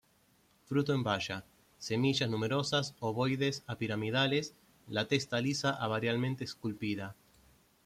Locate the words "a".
3.67-3.75, 5.69-5.85